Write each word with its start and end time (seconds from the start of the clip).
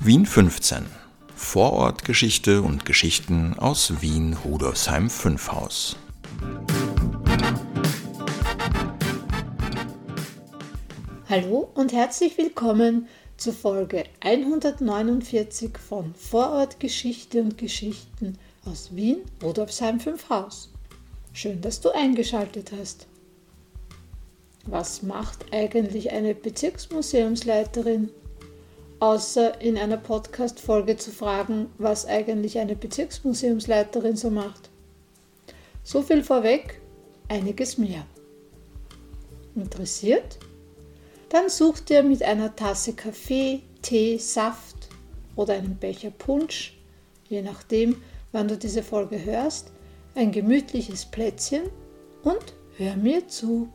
Wien 0.00 0.26
15. 0.26 0.86
Vorortgeschichte 1.34 2.62
und 2.62 2.84
Geschichten 2.84 3.54
aus 3.58 4.00
Wien 4.00 4.36
Rudolfsheim 4.44 5.10
5 5.10 5.50
Haus. 5.50 5.96
Hallo 11.28 11.68
und 11.74 11.92
herzlich 11.92 12.38
willkommen 12.38 13.08
zur 13.38 13.52
Folge 13.52 14.04
149 14.20 15.76
von 15.76 16.14
Vorortgeschichte 16.14 17.40
und 17.40 17.58
Geschichten 17.58 18.38
aus 18.66 18.94
Wien 18.94 19.18
Rudolfsheim 19.42 19.98
5 19.98 20.30
Haus. 20.30 20.70
Schön, 21.32 21.60
dass 21.60 21.80
du 21.80 21.90
eingeschaltet 21.90 22.70
hast. 22.78 23.08
Was 24.64 25.02
macht 25.02 25.52
eigentlich 25.52 26.12
eine 26.12 26.36
Bezirksmuseumsleiterin 26.36 28.10
außer 29.00 29.60
in 29.60 29.78
einer 29.78 29.96
Podcast-Folge 29.96 30.96
zu 30.96 31.10
fragen, 31.10 31.70
was 31.78 32.06
eigentlich 32.06 32.58
eine 32.58 32.74
Bezirksmuseumsleiterin 32.74 34.16
so 34.16 34.30
macht. 34.30 34.70
So 35.84 36.02
viel 36.02 36.22
vorweg, 36.22 36.80
einiges 37.28 37.78
mehr. 37.78 38.04
Interessiert? 39.54 40.38
Dann 41.28 41.48
such 41.48 41.80
dir 41.80 42.02
mit 42.02 42.22
einer 42.22 42.56
Tasse 42.56 42.94
Kaffee, 42.94 43.60
Tee, 43.82 44.18
Saft 44.18 44.88
oder 45.36 45.54
einem 45.54 45.76
Becher 45.76 46.10
Punsch, 46.10 46.76
je 47.28 47.42
nachdem, 47.42 48.02
wann 48.32 48.48
du 48.48 48.56
diese 48.56 48.82
Folge 48.82 49.24
hörst, 49.24 49.70
ein 50.14 50.32
gemütliches 50.32 51.06
Plätzchen 51.06 51.62
und 52.22 52.54
hör 52.76 52.96
mir 52.96 53.28
zu. 53.28 53.68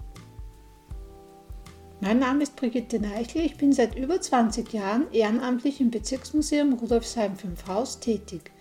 Mein 2.03 2.20
Name 2.20 2.43
ist 2.43 2.57
Brigitte 2.57 2.99
Neichel. 2.99 3.45
Ich 3.45 3.55
bin 3.55 3.71
seit 3.71 3.95
über 3.95 4.20
20 4.20 4.73
Jahren 4.73 5.09
ehrenamtlich 5.13 5.79
im 5.79 5.90
Bezirksmuseum 5.90 6.73
Rudolfsheim 6.73 7.37
5 7.37 7.65
Haus 7.68 8.01
tätig. 8.01 8.51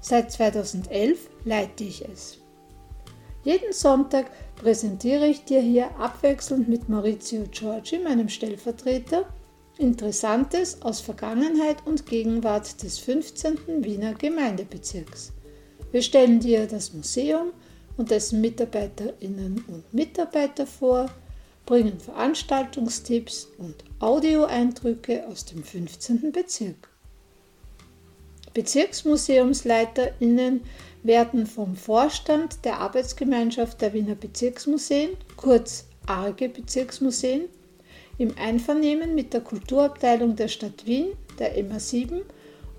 Seit 0.00 0.30
2011 0.30 1.28
leite 1.44 1.82
ich 1.82 2.04
es. 2.08 2.38
Jeden 3.42 3.72
Sonntag 3.72 4.30
präsentiere 4.54 5.26
ich 5.26 5.42
dir 5.44 5.60
hier 5.60 5.90
abwechselnd 5.96 6.68
mit 6.68 6.88
Maurizio 6.88 7.42
Giorgi, 7.50 7.98
meinem 7.98 8.28
Stellvertreter, 8.28 9.28
Interessantes 9.76 10.80
aus 10.82 11.00
Vergangenheit 11.00 11.84
und 11.86 12.06
Gegenwart 12.06 12.80
des 12.80 13.00
15. 13.00 13.82
Wiener 13.82 14.14
Gemeindebezirks. 14.14 15.32
Wir 15.90 16.00
stellen 16.00 16.38
dir 16.38 16.68
das 16.68 16.92
Museum 16.92 17.48
und 17.96 18.12
dessen 18.12 18.40
Mitarbeiterinnen 18.40 19.64
und 19.66 19.92
Mitarbeiter 19.92 20.64
vor, 20.64 21.10
bringen 21.66 21.98
Veranstaltungstipps 21.98 23.48
und 23.58 23.74
Audioeindrücke 23.98 25.26
aus 25.26 25.44
dem 25.44 25.62
15. 25.62 26.32
Bezirk. 26.32 26.88
BezirksmuseumsleiterInnen 28.52 30.62
werden 31.02 31.46
vom 31.46 31.76
Vorstand 31.76 32.64
der 32.64 32.78
Arbeitsgemeinschaft 32.78 33.80
der 33.80 33.92
Wiener 33.92 34.14
Bezirksmuseen, 34.14 35.10
kurz 35.36 35.86
ARGE 36.06 36.48
Bezirksmuseen, 36.48 37.48
im 38.16 38.32
Einvernehmen 38.38 39.14
mit 39.14 39.34
der 39.34 39.40
Kulturabteilung 39.40 40.36
der 40.36 40.48
Stadt 40.48 40.86
Wien, 40.86 41.08
der 41.38 41.58
MA7 41.58 42.22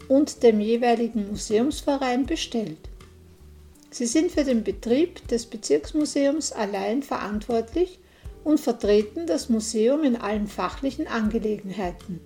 und 0.08 0.44
dem 0.44 0.61
jeweiligen 0.61 1.27
Museumsverein 1.27 2.25
bestellt. 2.25 2.77
Sie 3.89 4.05
sind 4.05 4.31
für 4.31 4.44
den 4.44 4.64
Betrieb 4.64 5.27
des 5.27 5.45
Bezirksmuseums 5.45 6.52
allein 6.52 7.03
verantwortlich 7.03 7.99
und 8.45 8.61
vertreten 8.61 9.27
das 9.27 9.49
Museum 9.49 10.03
in 10.03 10.15
allen 10.15 10.47
fachlichen 10.47 11.07
Angelegenheiten, 11.07 12.21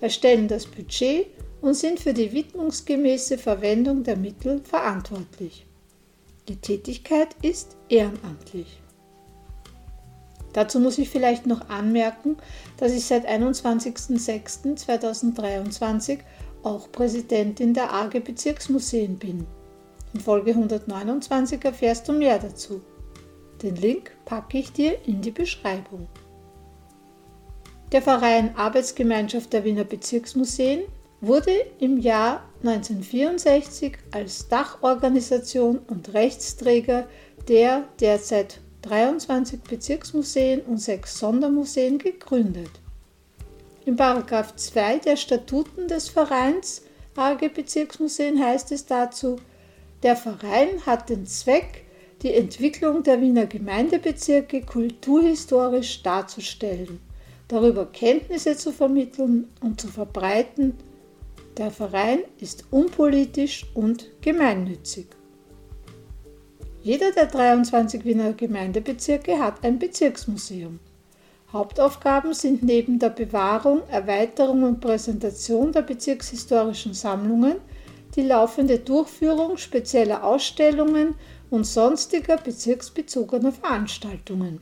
erstellen 0.00 0.48
das 0.48 0.66
Budget 0.66 1.28
und 1.60 1.74
sind 1.74 2.00
für 2.00 2.14
die 2.14 2.32
widmungsgemäße 2.32 3.38
Verwendung 3.38 4.02
der 4.02 4.16
Mittel 4.16 4.60
verantwortlich. 4.64 5.66
Die 6.48 6.56
Tätigkeit 6.56 7.36
ist 7.42 7.76
ehrenamtlich. 7.88 8.80
Dazu 10.52 10.80
muss 10.80 10.98
ich 10.98 11.08
vielleicht 11.10 11.46
noch 11.46 11.68
anmerken, 11.68 12.36
dass 12.78 12.90
ich 12.92 13.04
seit 13.04 13.28
21.06.2023 13.28 16.18
auch 16.62 16.90
Präsidentin 16.90 17.74
der 17.74 17.92
AG 17.92 18.20
Bezirksmuseen 18.24 19.18
bin. 19.18 19.46
In 20.12 20.20
Folge 20.20 20.50
129 20.52 21.64
erfährst 21.64 22.08
du 22.08 22.12
mehr 22.12 22.38
dazu. 22.38 22.80
Den 23.62 23.76
Link 23.76 24.12
packe 24.24 24.58
ich 24.58 24.72
dir 24.72 24.96
in 25.06 25.20
die 25.20 25.30
Beschreibung. 25.30 26.08
Der 27.92 28.02
Verein 28.02 28.56
Arbeitsgemeinschaft 28.56 29.52
der 29.52 29.64
Wiener 29.64 29.84
Bezirksmuseen 29.84 30.82
wurde 31.20 31.52
im 31.78 31.98
Jahr 31.98 32.48
1964 32.62 33.98
als 34.12 34.48
Dachorganisation 34.48 35.78
und 35.78 36.14
Rechtsträger 36.14 37.06
der 37.48 37.84
derzeit 38.00 38.60
23 38.82 39.60
Bezirksmuseen 39.62 40.60
und 40.62 40.78
sechs 40.78 41.18
Sondermuseen 41.18 41.98
gegründet. 41.98 42.70
Im 43.84 43.96
Paragraph 43.96 44.54
2 44.56 44.98
der 44.98 45.16
Statuten 45.16 45.88
des 45.88 46.08
Vereins 46.08 46.82
AG 47.16 47.48
Bezirksmuseen 47.54 48.42
heißt 48.42 48.72
es 48.72 48.86
dazu, 48.86 49.36
der 50.02 50.16
Verein 50.16 50.86
hat 50.86 51.10
den 51.10 51.26
Zweck, 51.26 51.84
die 52.22 52.34
Entwicklung 52.34 53.02
der 53.02 53.20
Wiener 53.20 53.46
Gemeindebezirke 53.46 54.62
kulturhistorisch 54.62 56.02
darzustellen, 56.02 57.00
darüber 57.48 57.86
Kenntnisse 57.86 58.56
zu 58.56 58.72
vermitteln 58.72 59.48
und 59.62 59.80
zu 59.80 59.88
verbreiten. 59.88 60.74
Der 61.56 61.70
Verein 61.70 62.20
ist 62.38 62.64
unpolitisch 62.70 63.66
und 63.74 64.06
gemeinnützig. 64.20 65.06
Jeder 66.82 67.10
der 67.12 67.26
23 67.26 68.04
Wiener 68.04 68.32
Gemeindebezirke 68.32 69.38
hat 69.38 69.64
ein 69.64 69.78
Bezirksmuseum. 69.78 70.78
Hauptaufgaben 71.52 72.32
sind 72.32 72.62
neben 72.62 72.98
der 72.98 73.10
Bewahrung, 73.10 73.82
Erweiterung 73.90 74.62
und 74.62 74.80
Präsentation 74.80 75.72
der 75.72 75.82
bezirkshistorischen 75.82 76.94
Sammlungen 76.94 77.56
die 78.16 78.22
laufende 78.22 78.78
Durchführung 78.78 79.56
spezieller 79.56 80.24
Ausstellungen 80.24 81.14
und 81.50 81.64
sonstiger 81.64 82.36
bezirksbezogener 82.36 83.52
Veranstaltungen. 83.52 84.60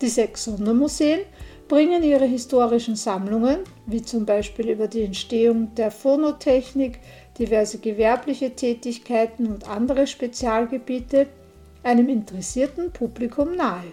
Die 0.00 0.08
sechs 0.08 0.44
Sondermuseen 0.44 1.20
bringen 1.66 2.02
ihre 2.02 2.24
historischen 2.24 2.96
Sammlungen, 2.96 3.58
wie 3.86 4.02
zum 4.02 4.24
Beispiel 4.24 4.70
über 4.70 4.88
die 4.88 5.02
Entstehung 5.02 5.74
der 5.74 5.90
Phonotechnik, 5.90 6.98
diverse 7.38 7.78
gewerbliche 7.78 8.50
Tätigkeiten 8.50 9.46
und 9.46 9.68
andere 9.68 10.06
Spezialgebiete, 10.06 11.26
einem 11.82 12.08
interessierten 12.08 12.90
Publikum 12.90 13.54
nahe. 13.54 13.92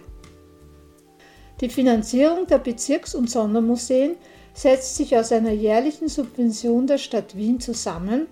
Die 1.60 1.68
Finanzierung 1.68 2.46
der 2.46 2.58
Bezirks- 2.58 3.14
und 3.14 3.30
Sondermuseen 3.30 4.16
setzt 4.54 4.96
sich 4.96 5.16
aus 5.16 5.32
einer 5.32 5.52
jährlichen 5.52 6.08
Subvention 6.08 6.86
der 6.86 6.98
Stadt 6.98 7.36
Wien 7.36 7.60
zusammen 7.60 8.26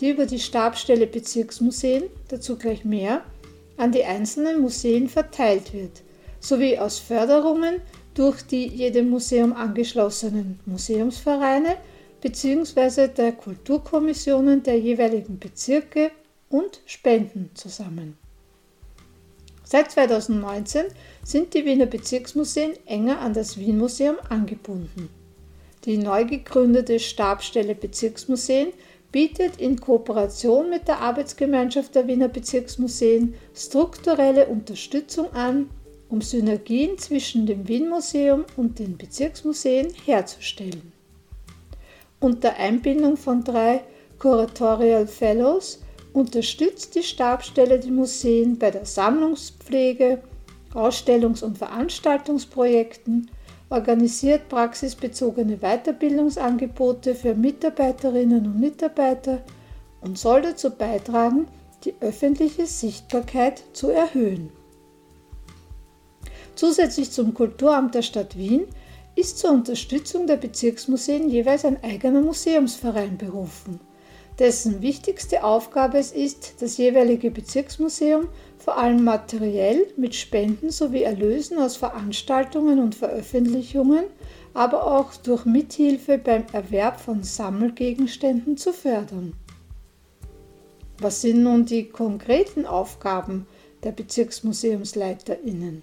die 0.00 0.10
über 0.10 0.26
die 0.26 0.38
Stabstelle 0.38 1.06
Bezirksmuseen, 1.06 2.04
dazu 2.28 2.56
gleich 2.56 2.84
mehr, 2.84 3.22
an 3.76 3.92
die 3.92 4.04
einzelnen 4.04 4.60
Museen 4.60 5.08
verteilt 5.08 5.72
wird, 5.72 6.02
sowie 6.40 6.78
aus 6.78 6.98
Förderungen 6.98 7.80
durch 8.14 8.42
die 8.42 8.66
jedem 8.66 9.10
Museum 9.10 9.52
angeschlossenen 9.52 10.58
Museumsvereine 10.64 11.76
bzw. 12.20 13.08
der 13.08 13.32
Kulturkommissionen 13.32 14.62
der 14.62 14.78
jeweiligen 14.78 15.38
Bezirke 15.38 16.10
und 16.48 16.80
Spenden 16.86 17.50
zusammen. 17.54 18.16
Seit 19.64 19.90
2019 19.90 20.86
sind 21.24 21.52
die 21.52 21.64
Wiener 21.64 21.86
Bezirksmuseen 21.86 22.74
enger 22.86 23.20
an 23.20 23.34
das 23.34 23.58
Wien 23.58 23.78
Museum 23.78 24.16
angebunden. 24.28 25.08
Die 25.84 25.98
neu 25.98 26.24
gegründete 26.24 27.00
Stabstelle 27.00 27.74
Bezirksmuseen 27.74 28.68
bietet 29.16 29.56
in 29.56 29.80
Kooperation 29.80 30.68
mit 30.68 30.88
der 30.88 31.00
Arbeitsgemeinschaft 31.00 31.94
der 31.94 32.06
Wiener 32.06 32.28
Bezirksmuseen 32.28 33.34
strukturelle 33.54 34.44
Unterstützung 34.44 35.32
an, 35.32 35.70
um 36.10 36.20
Synergien 36.20 36.98
zwischen 36.98 37.46
dem 37.46 37.66
Wien-Museum 37.66 38.44
und 38.58 38.78
den 38.78 38.98
Bezirksmuseen 38.98 39.94
herzustellen. 40.04 40.92
Unter 42.20 42.56
Einbindung 42.56 43.16
von 43.16 43.42
drei 43.42 43.84
Curatorial 44.18 45.06
Fellows 45.06 45.80
unterstützt 46.12 46.94
die 46.94 47.02
Stabstelle 47.02 47.78
die 47.78 47.92
Museen 47.92 48.58
bei 48.58 48.70
der 48.70 48.84
Sammlungspflege, 48.84 50.20
Ausstellungs- 50.74 51.42
und 51.42 51.56
Veranstaltungsprojekten 51.56 53.30
organisiert 53.68 54.48
praxisbezogene 54.48 55.58
Weiterbildungsangebote 55.58 57.14
für 57.14 57.34
Mitarbeiterinnen 57.34 58.46
und 58.46 58.60
Mitarbeiter 58.60 59.42
und 60.00 60.18
soll 60.18 60.42
dazu 60.42 60.70
beitragen, 60.70 61.48
die 61.84 61.94
öffentliche 62.00 62.66
Sichtbarkeit 62.66 63.62
zu 63.72 63.90
erhöhen. 63.90 64.50
Zusätzlich 66.54 67.10
zum 67.10 67.34
Kulturamt 67.34 67.94
der 67.94 68.02
Stadt 68.02 68.36
Wien 68.38 68.66
ist 69.14 69.38
zur 69.38 69.50
Unterstützung 69.50 70.26
der 70.26 70.36
Bezirksmuseen 70.36 71.28
jeweils 71.28 71.64
ein 71.64 71.82
eigener 71.82 72.20
Museumsverein 72.20 73.18
berufen, 73.18 73.80
dessen 74.38 74.82
wichtigste 74.82 75.44
Aufgabe 75.44 75.98
es 75.98 76.12
ist, 76.12 76.54
das 76.60 76.76
jeweilige 76.76 77.30
Bezirksmuseum 77.30 78.28
vor 78.58 78.78
allem 78.78 79.04
materiell 79.04 79.86
mit 79.96 80.14
Spenden 80.14 80.70
sowie 80.70 81.02
Erlösen 81.02 81.58
aus 81.58 81.76
Veranstaltungen 81.76 82.78
und 82.78 82.94
Veröffentlichungen, 82.94 84.04
aber 84.54 84.86
auch 84.86 85.14
durch 85.16 85.44
Mithilfe 85.44 86.18
beim 86.18 86.44
Erwerb 86.52 87.00
von 87.00 87.22
Sammelgegenständen 87.22 88.56
zu 88.56 88.72
fördern. 88.72 89.34
Was 90.98 91.20
sind 91.20 91.42
nun 91.42 91.66
die 91.66 91.88
konkreten 91.88 92.66
Aufgaben 92.66 93.46
der 93.84 93.92
Bezirksmuseumsleiterinnen? 93.92 95.82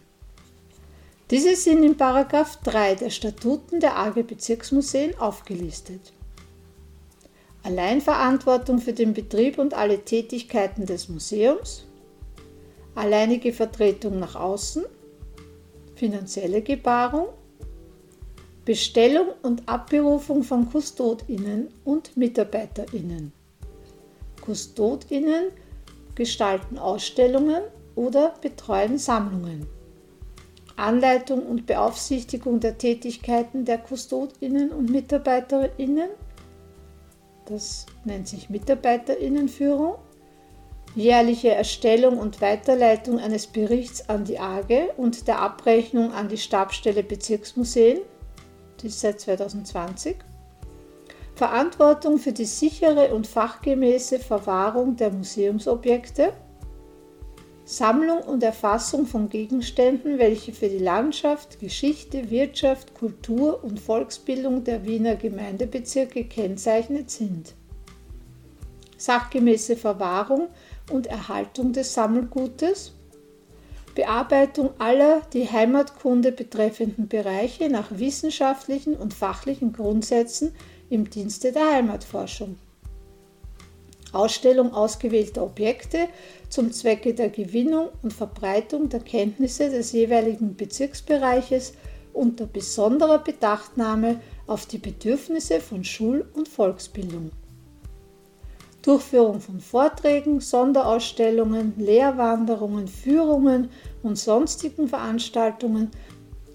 Diese 1.30 1.56
sind 1.56 1.84
in 1.84 1.98
3 1.98 2.96
der 2.96 3.10
Statuten 3.10 3.80
der 3.80 3.98
AG 3.98 4.24
Bezirksmuseen 4.24 5.18
aufgelistet. 5.20 6.14
Alleinverantwortung 7.64 8.80
für 8.80 8.94
den 8.94 9.14
Betrieb 9.14 9.58
und 9.58 9.74
alle 9.74 10.04
Tätigkeiten 10.04 10.86
des 10.86 11.08
Museums, 11.08 11.86
alleinige 12.94 13.54
Vertretung 13.54 14.20
nach 14.20 14.36
außen, 14.36 14.84
finanzielle 15.96 16.62
Gebarung, 16.62 17.28
Bestellung 18.66 19.28
und 19.42 19.68
Abberufung 19.68 20.44
von 20.44 20.70
Kustodinnen 20.70 21.70
und 21.86 22.16
Mitarbeiterinnen. 22.16 23.34
Kustodinnen 24.42 25.52
gestalten 26.16 26.78
Ausstellungen 26.78 27.64
oder 27.96 28.34
betreuen 28.42 28.98
Sammlungen. 28.98 29.68
Anleitung 30.76 31.44
und 31.46 31.66
Beaufsichtigung 31.66 32.60
der 32.60 32.78
Tätigkeiten 32.78 33.66
der 33.66 33.78
Kustodinnen 33.78 34.72
und 34.72 34.90
Mitarbeiterinnen, 34.90 36.10
das 37.46 37.86
nennt 38.06 38.28
sich 38.28 38.50
Mitarbeiterinnenführung, 38.50 39.96
jährliche 40.96 41.52
Erstellung 41.52 42.18
und 42.18 42.42
Weiterleitung 42.42 43.20
eines 43.20 43.48
Berichts 43.48 44.10
an 44.10 44.26
die 44.26 44.40
AGE 44.40 44.90
und 44.98 45.28
der 45.28 45.40
Abrechnung 45.40 46.14
an 46.14 46.30
die 46.30 46.38
Stabsstelle 46.38 47.04
Bezirksmuseen, 47.04 48.00
die 48.82 48.88
ist 48.88 49.00
seit 49.00 49.20
2020, 49.20 50.18
Verantwortung 51.36 52.20
für 52.20 52.32
die 52.32 52.46
sichere 52.46 53.14
und 53.14 53.26
fachgemäße 53.26 54.20
Verwahrung 54.20 54.96
der 54.96 55.12
Museumsobjekte, 55.12 56.34
Sammlung 57.66 58.20
und 58.20 58.44
Erfassung 58.44 59.06
von 59.06 59.30
Gegenständen, 59.30 60.20
welche 60.20 60.52
für 60.52 60.68
die 60.68 60.80
Landschaft, 60.80 61.62
Geschichte, 61.62 62.30
Wirtschaft, 62.30 62.94
Kultur 62.94 63.64
und 63.64 63.80
Volksbildung 63.80 64.66
der 64.66 64.86
Wiener 64.86 65.16
Gemeindebezirke 65.16 66.26
kennzeichnet 66.26 67.10
sind. 67.10 67.54
Sachgemäße 68.98 69.78
Verwahrung 69.78 70.50
und 70.92 71.08
Erhaltung 71.08 71.72
des 71.72 71.94
Sammelgutes, 71.94 72.94
Bearbeitung 73.96 74.72
aller 74.80 75.22
die 75.32 75.50
Heimatkunde 75.50 76.32
betreffenden 76.32 77.08
Bereiche 77.08 77.70
nach 77.70 77.88
wissenschaftlichen 77.92 78.96
und 78.96 79.14
fachlichen 79.14 79.72
Grundsätzen 79.72 80.54
im 80.90 81.10
Dienste 81.10 81.52
der 81.54 81.76
Heimatforschung. 81.76 82.58
Ausstellung 84.14 84.74
ausgewählter 84.74 85.44
Objekte 85.44 86.08
zum 86.54 86.72
Zwecke 86.72 87.16
der 87.16 87.30
Gewinnung 87.30 87.90
und 88.04 88.14
Verbreitung 88.14 88.88
der 88.88 89.00
Kenntnisse 89.00 89.72
des 89.72 89.92
jeweiligen 89.92 90.56
Bezirksbereiches 90.56 91.74
unter 92.14 92.46
besonderer 92.46 93.18
Bedachtnahme 93.18 94.22
auf 94.46 94.68
die 94.68 94.78
Bedürfnisse 94.78 95.60
von 95.60 95.84
Schul- 95.84 96.30
und 96.36 96.48
Volksbildung. 96.48 97.32
Durchführung 98.84 99.40
von 99.40 99.62
Vorträgen, 99.62 100.42
Sonderausstellungen, 100.42 101.74
Lehrwanderungen, 101.78 102.88
Führungen 102.88 103.70
und 104.04 104.20
sonstigen 104.20 104.88
Veranstaltungen 104.88 105.90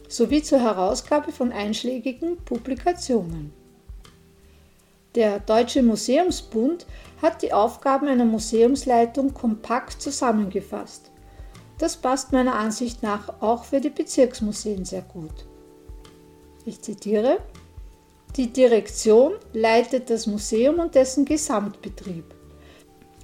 sowie 0.06 0.42
zur 0.42 0.60
Herausgabe 0.60 1.32
von 1.32 1.50
einschlägigen 1.50 2.36
Publikationen. 2.44 3.57
Der 5.18 5.40
Deutsche 5.40 5.82
Museumsbund 5.82 6.86
hat 7.20 7.42
die 7.42 7.52
Aufgaben 7.52 8.06
einer 8.06 8.24
Museumsleitung 8.24 9.34
kompakt 9.34 10.00
zusammengefasst. 10.00 11.10
Das 11.78 11.96
passt 11.96 12.30
meiner 12.30 12.54
Ansicht 12.54 13.02
nach 13.02 13.42
auch 13.42 13.64
für 13.64 13.80
die 13.80 13.90
Bezirksmuseen 13.90 14.84
sehr 14.84 15.02
gut. 15.02 15.44
Ich 16.64 16.80
zitiere, 16.82 17.38
die 18.36 18.52
Direktion 18.52 19.32
leitet 19.52 20.08
das 20.08 20.28
Museum 20.28 20.78
und 20.78 20.94
dessen 20.94 21.24
Gesamtbetrieb. 21.24 22.32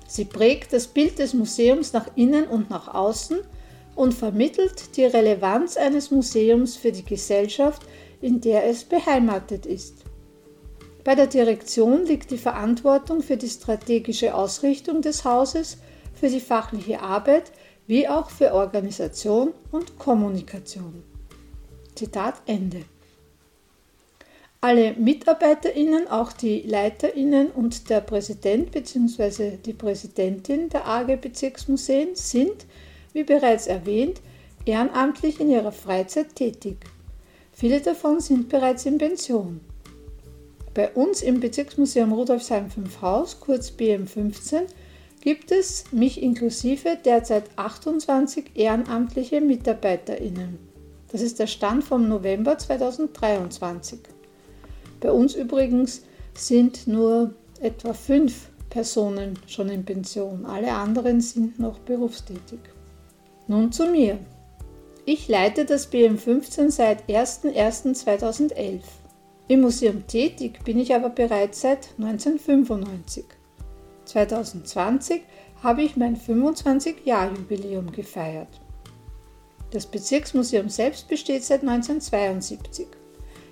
Sie 0.09 0.25
prägt 0.25 0.73
das 0.73 0.89
Bild 0.89 1.21
des 1.21 1.33
Museums 1.33 1.93
nach 1.93 2.09
innen 2.17 2.49
und 2.49 2.71
nach 2.71 2.93
außen 2.93 3.39
und 3.95 4.15
vermittelt 4.15 4.97
die 4.97 5.05
Relevanz 5.05 5.77
eines 5.77 6.11
Museums 6.11 6.75
für 6.75 6.91
die 6.91 7.05
Gesellschaft, 7.05 7.83
in 8.21 8.41
der 8.41 8.65
es 8.65 8.83
beheimatet 8.83 9.65
ist. 9.65 10.05
Bei 11.05 11.15
der 11.15 11.27
Direktion 11.27 12.07
liegt 12.07 12.31
die 12.31 12.39
Verantwortung 12.39 13.23
für 13.23 13.37
die 13.37 13.49
strategische 13.49 14.35
Ausrichtung 14.35 15.03
des 15.03 15.27
Hauses, 15.27 15.77
für 16.15 16.31
die 16.31 16.41
fachliche 16.41 17.03
Arbeit 17.03 17.53
wie 17.87 18.09
auch 18.09 18.31
für 18.31 18.55
Organisation 18.55 19.53
und 19.71 19.99
Kommunikation. 19.99 21.03
Zitat 21.95 22.37
Ende. 22.47 22.85
Alle 24.63 24.95
MitarbeiterInnen, 24.95 26.09
auch 26.09 26.33
die 26.33 26.63
LeiterInnen 26.63 27.51
und 27.51 27.91
der 27.91 28.01
Präsident 28.01 28.71
bzw. 28.71 29.59
die 29.59 29.75
Präsidentin 29.75 30.71
der 30.71 30.89
AG 30.89 31.17
Bezirksmuseen 31.21 32.15
sind, 32.15 32.65
wie 33.13 33.25
bereits 33.25 33.67
erwähnt, 33.67 34.23
ehrenamtlich 34.65 35.39
in 35.39 35.51
ihrer 35.51 35.73
Freizeit 35.73 36.35
tätig. 36.35 36.79
Viele 37.53 37.83
davon 37.83 38.21
sind 38.21 38.49
bereits 38.49 38.87
in 38.87 38.97
Pension. 38.97 39.61
Bei 40.75 40.91
uns 40.91 41.23
im 41.23 41.39
Bezirksmuseum 41.39 42.13
Rudolfsheim 42.13 42.69
5 42.69 43.01
Haus, 43.01 43.39
kurz 43.39 43.71
BM15, 43.71 44.63
gibt 45.21 45.53
es, 45.53 45.85
mich 45.93 46.21
inklusive, 46.21 46.99
derzeit 47.05 47.45
28 47.55 48.57
ehrenamtliche 48.57 49.41
MitarbeiterInnen. 49.41 50.59
Das 51.13 51.23
ist 51.23 51.39
der 51.39 51.47
Stand 51.47 51.85
vom 51.85 52.09
November 52.09 52.59
2023. 52.59 54.01
Bei 55.01 55.13
uns 55.13 55.37
übrigens 55.37 56.03
sind 56.35 56.89
nur 56.89 57.35
etwa 57.61 57.93
fünf 57.93 58.49
Personen 58.69 59.39
schon 59.47 59.69
in 59.69 59.85
Pension. 59.85 60.45
Alle 60.45 60.73
anderen 60.73 61.21
sind 61.21 61.61
noch 61.61 61.79
berufstätig. 61.79 62.59
Nun 63.47 63.71
zu 63.71 63.87
mir. 63.87 64.19
Ich 65.05 65.29
leite 65.29 65.67
das 65.67 65.93
BM15 65.93 66.71
seit 66.71 67.09
01.01.2011. 67.09 68.81
Im 69.47 69.61
Museum 69.61 70.07
tätig 70.07 70.65
bin 70.65 70.79
ich 70.79 70.95
aber 70.95 71.11
bereits 71.11 71.61
seit 71.61 71.91
1995. 71.99 73.27
2020 74.07 75.21
habe 75.63 75.83
ich 75.83 75.97
mein 75.97 76.17
25-Jahr-Jubiläum 76.17 77.93
gefeiert. 77.93 78.49
Das 79.71 79.85
Bezirksmuseum 79.85 80.71
selbst 80.71 81.09
besteht 81.09 81.45
seit 81.45 81.61
1972. 81.61 82.87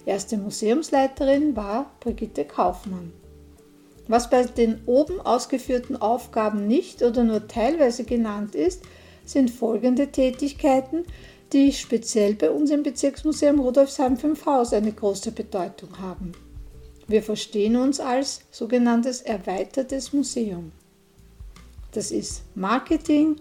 Erste 0.06 0.38
Museumsleiterin 0.38 1.54
war 1.56 1.90
Brigitte 2.00 2.46
Kaufmann. 2.46 3.12
Was 4.08 4.30
bei 4.30 4.44
den 4.44 4.80
oben 4.86 5.20
ausgeführten 5.20 6.00
Aufgaben 6.00 6.66
nicht 6.66 7.02
oder 7.02 7.22
nur 7.22 7.48
teilweise 7.48 8.04
genannt 8.04 8.54
ist, 8.54 8.82
sind 9.24 9.50
folgende 9.50 10.08
Tätigkeiten, 10.08 11.04
die 11.52 11.72
speziell 11.72 12.34
bei 12.34 12.50
uns 12.50 12.70
im 12.70 12.82
Bezirksmuseum 12.82 13.60
Rudolfsheim 13.60 14.16
5 14.16 14.46
Haus 14.46 14.72
eine 14.72 14.92
große 14.92 15.32
Bedeutung 15.32 15.98
haben. 15.98 16.32
Wir 17.08 17.22
verstehen 17.22 17.76
uns 17.76 18.00
als 18.00 18.40
sogenanntes 18.50 19.20
erweitertes 19.20 20.12
Museum. 20.12 20.72
Das 21.92 22.10
ist 22.10 22.42
Marketing, 22.54 23.36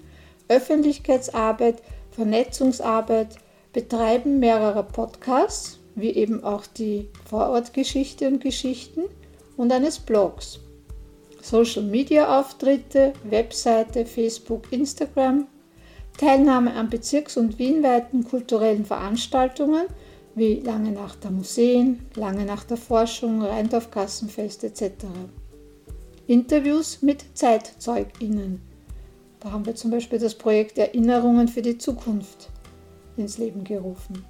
Öffentlichkeitsarbeit, 0.50 1.82
Vernetzungsarbeit, 2.12 3.38
Betreiben 3.72 4.40
mehrerer 4.40 4.84
Podcasts, 4.84 5.80
wie 5.96 6.10
eben 6.10 6.44
auch 6.44 6.66
die 6.66 7.08
Vorortgeschichte 7.30 8.28
und 8.28 8.42
Geschichten 8.42 9.04
und 9.56 9.72
eines 9.72 10.00
Blogs. 10.00 10.60
Social 11.42 11.84
Media 11.84 12.40
Auftritte, 12.40 13.14
Webseite, 13.24 14.06
Facebook, 14.06 14.72
Instagram, 14.72 15.48
Teilnahme 16.18 16.74
an 16.74 16.90
bezirks- 16.90 17.38
und 17.38 17.58
wienweiten 17.60 18.24
kulturellen 18.24 18.86
Veranstaltungen 18.86 19.86
wie 20.36 20.62
Lange 20.62 20.92
Nacht 20.92 21.24
der 21.24 21.32
Museen, 21.32 22.06
Lange 22.16 22.46
Nacht 22.46 22.70
der 22.70 22.78
Forschung, 22.78 23.42
Rheindorf-Kassenfest 23.42 24.64
etc. 24.64 25.06
Interviews 26.28 27.02
mit 27.02 27.26
ZeitzeugInnen. 27.34 28.62
Da 29.40 29.52
haben 29.52 29.66
wir 29.66 29.76
zum 29.76 29.92
Beispiel 29.92 30.20
das 30.20 30.36
Projekt 30.36 30.78
Erinnerungen 30.78 31.48
für 31.48 31.62
die 31.62 31.78
Zukunft 31.78 32.50
ins 33.18 33.38
Leben 33.38 33.64
gerufen. 33.64 34.24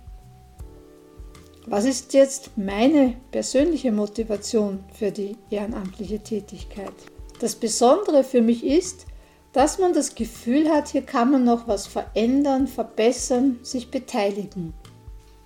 Was 1.68 1.86
ist 1.86 2.14
jetzt 2.14 2.58
meine 2.58 3.16
persönliche 3.30 3.92
Motivation 3.92 4.84
für 4.94 5.12
die 5.12 5.36
ehrenamtliche 5.52 6.20
Tätigkeit? 6.20 6.94
Das 7.40 7.56
Besondere 7.56 8.24
für 8.24 8.42
mich 8.42 8.66
ist, 8.66 9.06
dass 9.54 9.80
man 9.80 9.94
das 9.94 10.16
Gefühl 10.16 10.70
hat, 10.70 10.90
hier 10.90 11.02
kann 11.02 11.32
man 11.32 11.44
noch 11.44 11.68
was 11.68 11.88
verändern, 11.88 12.68
verbessern, 12.68 13.60
sich 13.64 13.92
beteiligen. 13.92 14.74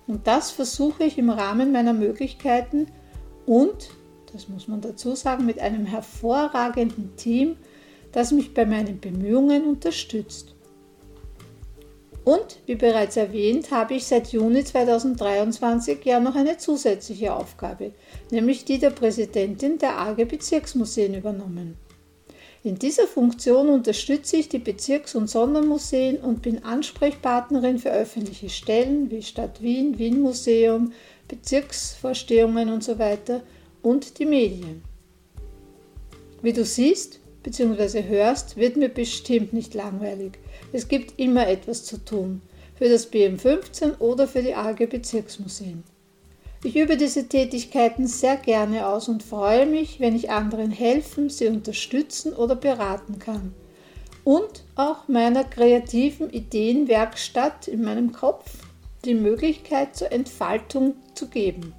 Und 0.06 0.26
das 0.26 0.52
versuche 0.52 1.04
ich 1.04 1.18
im 1.18 1.30
Rahmen 1.30 1.72
meiner 1.72 1.92
Möglichkeiten 1.92 2.86
und, 3.46 3.90
das 4.32 4.48
muss 4.48 4.68
man 4.68 4.80
dazu 4.80 5.14
sagen, 5.14 5.46
mit 5.46 5.58
einem 5.58 5.86
hervorragenden 5.86 7.16
Team, 7.16 7.56
das 8.12 8.30
mich 8.30 8.54
bei 8.54 8.64
meinen 8.64 9.00
Bemühungen 9.00 9.64
unterstützt. 9.64 10.54
Und, 12.24 12.58
wie 12.66 12.74
bereits 12.74 13.16
erwähnt, 13.16 13.70
habe 13.70 13.94
ich 13.94 14.06
seit 14.06 14.32
Juni 14.32 14.64
2023 14.64 16.04
ja 16.04 16.18
noch 16.18 16.34
eine 16.34 16.56
zusätzliche 16.56 17.32
Aufgabe, 17.32 17.92
nämlich 18.32 18.64
die 18.64 18.78
der 18.78 18.90
Präsidentin 18.90 19.78
der 19.78 19.98
AG 19.98 20.24
Bezirksmuseen 20.24 21.14
übernommen. 21.14 21.76
In 22.66 22.80
dieser 22.80 23.06
Funktion 23.06 23.68
unterstütze 23.68 24.38
ich 24.38 24.48
die 24.48 24.58
Bezirks- 24.58 25.14
und 25.14 25.30
Sondermuseen 25.30 26.16
und 26.16 26.42
bin 26.42 26.64
Ansprechpartnerin 26.64 27.78
für 27.78 27.92
öffentliche 27.92 28.48
Stellen 28.48 29.08
wie 29.08 29.22
Stadt 29.22 29.62
Wien, 29.62 30.00
Wien 30.00 30.20
Museum, 30.20 30.92
Bezirksvorstehungen 31.28 32.70
usw. 32.70 33.18
So 33.24 33.40
und 33.82 34.18
die 34.18 34.26
Medien. 34.26 34.82
Wie 36.42 36.52
du 36.52 36.64
siehst 36.64 37.20
bzw. 37.44 38.02
hörst, 38.02 38.56
wird 38.56 38.76
mir 38.76 38.88
bestimmt 38.88 39.52
nicht 39.52 39.74
langweilig. 39.74 40.32
Es 40.72 40.88
gibt 40.88 41.20
immer 41.20 41.46
etwas 41.46 41.84
zu 41.84 42.04
tun, 42.04 42.42
für 42.74 42.88
das 42.88 43.12
BM15 43.12 44.00
oder 44.00 44.26
für 44.26 44.42
die 44.42 44.56
AG 44.56 44.86
Bezirksmuseen. 44.86 45.84
Ich 46.64 46.76
übe 46.76 46.96
diese 46.96 47.28
Tätigkeiten 47.28 48.06
sehr 48.06 48.36
gerne 48.36 48.86
aus 48.86 49.08
und 49.08 49.22
freue 49.22 49.66
mich, 49.66 50.00
wenn 50.00 50.16
ich 50.16 50.30
anderen 50.30 50.70
helfen, 50.70 51.28
sie 51.28 51.48
unterstützen 51.48 52.32
oder 52.32 52.56
beraten 52.56 53.18
kann. 53.18 53.54
Und 54.24 54.64
auch 54.74 55.06
meiner 55.06 55.44
kreativen 55.44 56.30
Ideenwerkstatt 56.30 57.68
in 57.68 57.82
meinem 57.82 58.12
Kopf 58.12 58.50
die 59.04 59.14
Möglichkeit 59.14 59.94
zur 59.94 60.10
Entfaltung 60.10 60.94
zu 61.14 61.28
geben 61.28 61.74